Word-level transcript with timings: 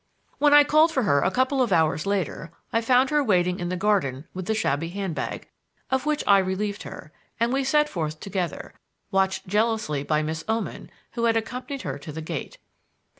When 0.39 0.51
I 0.51 0.63
called 0.63 0.91
for 0.91 1.03
her 1.03 1.19
a 1.21 1.29
couple 1.29 1.61
of 1.61 1.71
hours 1.71 2.07
later 2.07 2.51
I 2.73 2.81
found 2.81 3.11
her 3.11 3.23
waiting 3.23 3.59
in 3.59 3.69
the 3.69 3.77
garden 3.77 4.25
with 4.33 4.47
the 4.47 4.55
shabby 4.55 4.89
handbag, 4.89 5.47
of 5.91 6.07
which 6.07 6.23
I 6.25 6.39
relieved 6.39 6.81
her, 6.81 7.11
and 7.39 7.53
we 7.53 7.63
set 7.63 7.87
forth 7.87 8.19
together, 8.19 8.73
watched 9.11 9.45
jealously 9.45 10.01
by 10.01 10.23
Miss 10.23 10.43
Oman, 10.49 10.89
who 11.11 11.25
had 11.25 11.37
accompanied 11.37 11.83
her 11.83 11.99
to 11.99 12.11
the 12.11 12.19
gate. 12.23 12.57